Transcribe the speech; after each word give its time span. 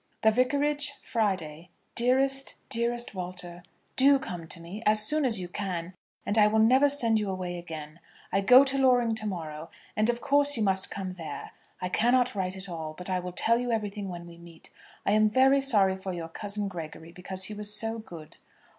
The 0.23 0.31
Vicarage, 0.31 0.93
Friday. 0.99 1.69
DEAREST, 1.93 2.55
DEAREST 2.69 3.13
WALTER, 3.13 3.61
Do 3.95 4.17
come 4.17 4.47
to 4.47 4.59
me, 4.59 4.81
as 4.83 5.05
soon 5.05 5.25
as 5.25 5.39
you 5.39 5.47
can, 5.47 5.93
and 6.25 6.39
I 6.39 6.47
will 6.47 6.57
never 6.57 6.89
send 6.89 7.19
you 7.19 7.29
away 7.29 7.59
again. 7.59 7.99
I 8.31 8.41
go 8.41 8.63
to 8.63 8.79
Loring 8.79 9.13
to 9.13 9.27
morrow, 9.27 9.69
and, 9.95 10.09
of 10.09 10.19
course, 10.19 10.57
you 10.57 10.63
must 10.63 10.89
come 10.89 11.13
there. 11.19 11.51
I 11.79 11.89
cannot 11.89 12.33
write 12.33 12.55
it 12.55 12.67
all; 12.67 12.95
but 12.97 13.11
I 13.11 13.19
will 13.19 13.31
tell 13.31 13.59
you 13.59 13.71
everything 13.71 14.09
when 14.09 14.25
we 14.25 14.39
meet. 14.39 14.71
I 15.05 15.11
am 15.11 15.29
very 15.29 15.61
sorry 15.61 15.95
for 15.97 16.11
your 16.11 16.29
cousin 16.29 16.67
Gregory, 16.67 17.11
because 17.11 17.43
he 17.43 17.53
was 17.53 17.71
so 17.71 17.99
good. 17.99 18.37